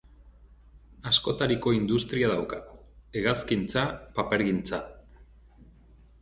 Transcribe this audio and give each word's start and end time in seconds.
Askotariko 1.09 1.73
industria 1.79 2.29
dauka: 2.31 2.59
hegazkingintza, 3.19 3.85
papergintza. 4.17 4.81